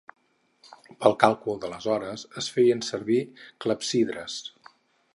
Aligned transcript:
Per 0.93 1.05
al 1.09 1.17
càlcul 1.25 1.59
de 1.65 1.71
les 1.75 1.87
hores 1.95 2.25
es 2.43 2.49
feien 2.57 2.83
servir 2.91 3.23
clepsidres. 3.67 4.43